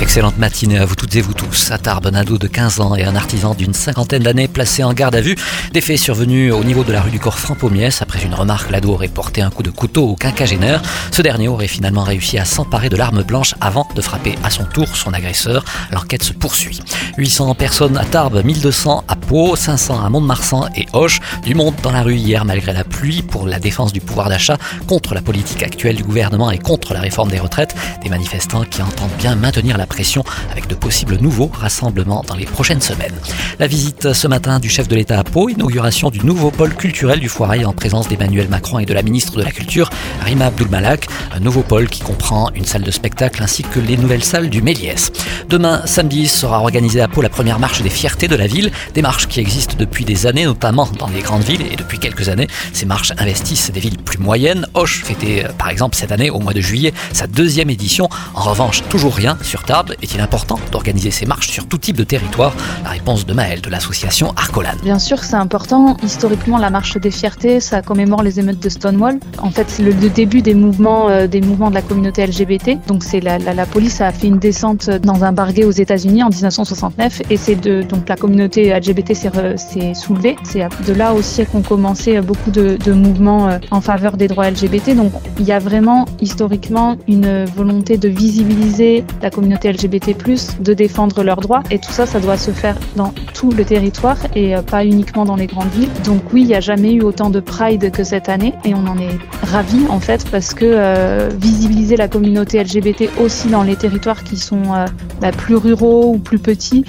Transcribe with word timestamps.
Excellente 0.00 0.38
matinée 0.38 0.78
à 0.78 0.84
vous 0.84 0.96
toutes 0.96 1.14
et 1.14 1.20
vous 1.20 1.34
tous. 1.34 1.70
À 1.70 1.78
Tarbes, 1.78 2.10
un 2.12 2.24
de 2.24 2.46
15 2.46 2.80
ans 2.80 2.96
et 2.96 3.04
un 3.04 3.14
artisan 3.14 3.54
d'une 3.54 3.72
cinquantaine 3.72 4.22
d'années 4.22 4.48
placés 4.48 4.82
en 4.82 4.92
garde 4.92 5.14
à 5.14 5.20
vue. 5.20 5.36
Des 5.72 5.80
faits 5.80 5.98
survenus 5.98 6.52
au 6.52 6.64
niveau 6.64 6.82
de 6.82 6.92
la 6.92 7.00
rue 7.00 7.10
du 7.10 7.20
Corps 7.20 7.38
Franc-Pommiès. 7.38 8.02
Après 8.02 8.22
une 8.22 8.34
remarque, 8.34 8.70
l'ado 8.70 8.92
aurait 8.92 9.08
porté 9.08 9.40
un 9.40 9.50
coup 9.50 9.62
de 9.62 9.70
couteau 9.70 10.08
au 10.08 10.16
quinquagénaire. 10.16 10.82
Ce 11.12 11.22
dernier 11.22 11.46
aurait 11.48 11.68
finalement 11.68 12.02
réussi 12.02 12.38
à 12.38 12.44
s'emparer 12.44 12.88
de 12.88 12.96
l'arme 12.96 13.22
blanche 13.22 13.54
avant 13.60 13.88
de 13.94 14.00
frapper 14.00 14.34
à 14.42 14.50
son 14.50 14.64
tour 14.64 14.88
son 14.96 15.12
agresseur. 15.12 15.64
L'enquête 15.92 16.24
se 16.24 16.32
poursuit. 16.32 16.80
800 17.16 17.54
personnes 17.54 17.96
à 17.96 18.04
Tarbes, 18.04 18.44
1200 18.44 19.04
à 19.06 19.16
Pau, 19.16 19.54
500 19.54 20.04
à 20.04 20.08
Mont-de-Marsan 20.10 20.68
et 20.76 20.86
Hoche. 20.92 21.20
Du 21.44 21.54
monde 21.54 21.74
dans 21.82 21.92
la 21.92 22.02
rue 22.02 22.16
hier 22.16 22.44
malgré 22.44 22.72
la 22.72 22.84
pluie 22.84 23.22
pour 23.22 23.46
la 23.46 23.60
défense 23.60 23.92
du 23.92 24.00
pouvoir 24.00 24.28
d'achat 24.28 24.58
contre 24.88 25.14
la 25.14 25.22
politique 25.22 25.62
actuelle 25.62 25.96
du 25.96 26.02
gouvernement 26.02 26.50
et 26.50 26.58
contre 26.58 26.94
la 26.94 27.00
réforme 27.00 27.30
des 27.30 27.38
retraites. 27.38 27.74
Des 28.02 28.10
manifestants 28.10 28.64
qui 28.64 28.82
entendent 28.82 29.10
bien 29.18 29.36
maintenir 29.36 29.78
la 29.78 29.83
pression 29.86 30.24
avec 30.50 30.66
de 30.66 30.74
possibles 30.74 31.16
nouveaux 31.20 31.50
rassemblements 31.52 32.24
dans 32.26 32.34
les 32.34 32.46
prochaines 32.46 32.80
semaines. 32.80 33.14
La 33.58 33.66
visite 33.66 34.12
ce 34.12 34.28
matin 34.28 34.58
du 34.58 34.68
chef 34.68 34.88
de 34.88 34.96
l'État 34.96 35.18
à 35.18 35.24
Pau, 35.24 35.48
inauguration 35.48 36.10
du 36.10 36.24
nouveau 36.24 36.50
pôle 36.50 36.74
culturel 36.74 37.20
du 37.20 37.28
Foirail 37.28 37.64
en 37.64 37.72
présence 37.72 38.08
d'Emmanuel 38.08 38.48
Macron 38.48 38.78
et 38.78 38.86
de 38.86 38.94
la 38.94 39.02
ministre 39.02 39.36
de 39.36 39.42
la 39.42 39.50
Culture, 39.50 39.90
Rima 40.22 40.46
Abdulmalak. 40.46 41.06
Un 41.34 41.40
nouveau 41.40 41.62
pôle 41.62 41.88
qui 41.88 42.00
comprend 42.00 42.50
une 42.54 42.64
salle 42.64 42.82
de 42.82 42.90
spectacle 42.90 43.42
ainsi 43.42 43.62
que 43.62 43.80
les 43.80 43.96
nouvelles 43.96 44.24
salles 44.24 44.50
du 44.50 44.62
Méliès. 44.62 45.12
Demain, 45.48 45.82
samedi, 45.86 46.28
sera 46.28 46.60
organisée 46.60 47.00
à 47.00 47.08
Pau 47.08 47.22
la 47.22 47.28
première 47.28 47.58
marche 47.58 47.82
des 47.82 47.90
fiertés 47.90 48.28
de 48.28 48.36
la 48.36 48.46
ville. 48.46 48.70
Des 48.94 49.02
marches 49.02 49.28
qui 49.28 49.40
existent 49.40 49.76
depuis 49.78 50.04
des 50.04 50.26
années, 50.26 50.44
notamment 50.44 50.88
dans 50.98 51.08
les 51.08 51.20
grandes 51.20 51.44
villes. 51.44 51.62
Et 51.70 51.76
depuis 51.76 51.98
quelques 51.98 52.28
années, 52.28 52.48
ces 52.72 52.86
marches 52.86 53.12
investissent 53.18 53.70
des 53.70 53.80
villes 53.80 53.98
plus 53.98 54.18
moyennes. 54.18 54.66
Hoche 54.74 55.02
fêtait 55.04 55.46
par 55.58 55.68
exemple 55.68 55.96
cette 55.96 56.12
année, 56.12 56.30
au 56.30 56.38
mois 56.38 56.52
de 56.52 56.60
juillet, 56.60 56.92
sa 57.12 57.26
deuxième 57.26 57.70
édition. 57.70 58.08
En 58.34 58.42
revanche, 58.42 58.82
toujours 58.88 59.14
rien 59.14 59.38
sur 59.42 59.64
Est-il 59.74 60.20
important 60.20 60.56
d'organiser 60.70 61.10
ces 61.10 61.26
marches 61.26 61.48
sur 61.48 61.66
tout 61.66 61.78
type 61.78 61.96
de 61.96 62.04
territoire 62.04 62.54
La 62.84 62.90
réponse 62.90 63.26
de 63.26 63.32
Maëlle 63.32 63.60
de 63.60 63.68
l'association 63.68 64.32
Arcolan. 64.36 64.76
Bien 64.84 65.00
sûr, 65.00 65.18
c'est 65.24 65.34
important. 65.34 65.96
Historiquement, 66.04 66.58
la 66.58 66.70
marche 66.70 66.96
des 66.96 67.10
fiertés, 67.10 67.58
ça 67.58 67.82
commémore 67.82 68.22
les 68.22 68.38
émeutes 68.38 68.60
de 68.60 68.68
Stonewall. 68.68 69.18
En 69.38 69.50
fait, 69.50 69.68
c'est 69.68 69.82
le, 69.82 69.92
début 69.92 70.42
des 70.42 70.54
mouvements, 70.54 71.08
euh, 71.08 71.26
des 71.26 71.40
mouvements 71.40 71.70
de 71.70 71.74
la 71.74 71.82
communauté 71.82 72.24
LGBT. 72.24 72.86
Donc, 72.86 73.02
c'est 73.02 73.18
la, 73.18 73.66
police 73.66 74.00
a 74.00 74.12
fait 74.12 74.28
une 74.28 74.38
descente 74.38 74.88
dans 74.90 75.24
un 75.24 75.32
barguet 75.32 75.64
aux 75.64 75.72
États-Unis 75.72 76.22
en 76.22 76.28
1969, 76.28 77.22
et 77.30 77.36
c'est 77.36 77.56
de 77.56 77.82
donc 77.82 78.08
la 78.08 78.16
communauté 78.16 78.72
LGBT 78.78 79.14
s'est 79.14 79.94
soulevée. 79.94 80.36
C'est 80.44 80.68
de 80.86 80.92
là 80.92 81.14
aussi 81.14 81.44
qu'ont 81.46 81.62
commencé 81.62 82.20
beaucoup 82.20 82.52
de, 82.52 82.76
de 82.76 82.92
mouvements 82.92 83.48
euh, 83.48 83.58
en 83.72 83.80
faveur 83.80 84.16
des 84.16 84.28
droits 84.28 84.48
LGBT. 84.48 84.94
Donc, 84.94 85.12
il 85.40 85.46
y 85.46 85.52
a 85.52 85.58
vraiment 85.58 86.04
historiquement 86.20 86.96
une 87.08 87.44
volonté 87.46 87.96
de 87.96 88.08
visibiliser 88.08 89.04
la 89.20 89.30
communauté 89.30 89.63
LGBT+, 89.64 90.14
de 90.60 90.74
défendre 90.74 91.22
leurs 91.22 91.40
droits. 91.40 91.62
Et 91.70 91.78
tout 91.78 91.92
ça, 91.92 92.06
ça 92.06 92.20
doit 92.20 92.36
se 92.36 92.50
faire 92.50 92.76
dans 92.96 93.12
tout 93.34 93.50
le 93.50 93.64
territoire 93.64 94.16
et 94.34 94.56
euh, 94.56 94.62
pas 94.62 94.84
uniquement 94.86 95.26
dans 95.26 95.36
les 95.36 95.46
grandes 95.46 95.70
villes. 95.70 95.90
Donc 96.04 96.22
oui, 96.32 96.42
il 96.42 96.46
n'y 96.46 96.54
a 96.54 96.60
jamais 96.60 96.92
eu 96.94 97.02
autant 97.02 97.28
de 97.28 97.40
Pride 97.40 97.90
que 97.90 98.04
cette 98.04 98.28
année 98.28 98.54
et 98.64 98.74
on 98.74 98.86
en 98.86 98.96
est 98.96 99.18
ravis 99.42 99.86
en 99.90 100.00
fait 100.00 100.24
parce 100.30 100.54
que 100.54 100.64
euh, 100.64 101.28
visibiliser 101.38 101.96
la 101.96 102.08
communauté 102.08 102.62
LGBT 102.62 103.10
aussi 103.20 103.48
dans 103.48 103.62
les 103.62 103.76
territoires 103.76 104.24
qui 104.24 104.38
sont 104.38 104.72
euh, 104.72 104.86
bah, 105.20 105.32
plus 105.32 105.56
ruraux 105.56 106.14
ou 106.14 106.18
plus 106.18 106.38
petits, 106.38 106.84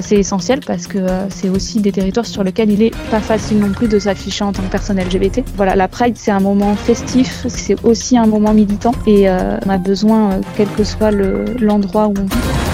c'est 0.00 0.16
essentiel 0.16 0.60
parce 0.66 0.86
que 0.86 0.98
c'est 1.28 1.50
aussi 1.50 1.80
des 1.80 1.92
territoires 1.92 2.24
sur 2.24 2.42
lesquels 2.42 2.70
il 2.70 2.82
est 2.82 2.96
pas 3.10 3.20
facile 3.20 3.58
non 3.58 3.70
plus 3.70 3.88
de 3.88 3.98
s'afficher 3.98 4.42
en 4.42 4.52
tant 4.52 4.62
que 4.62 4.70
personne 4.70 4.98
LGBT. 4.98 5.44
Voilà, 5.56 5.76
la 5.76 5.86
Pride 5.86 6.16
c'est 6.16 6.30
un 6.30 6.40
moment 6.40 6.74
festif, 6.74 7.44
c'est 7.48 7.76
aussi 7.84 8.16
un 8.16 8.26
moment 8.26 8.54
militant 8.54 8.92
et 9.06 9.28
on 9.28 9.68
a 9.68 9.78
besoin, 9.78 10.40
quel 10.56 10.68
que 10.68 10.82
soit 10.82 11.10
l'endroit 11.10 12.06
où 12.06 12.14
on 12.18 12.24
vit. 12.24 12.65